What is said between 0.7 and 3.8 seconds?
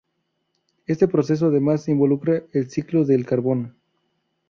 Este proceso además involucra al ciclo del carbono.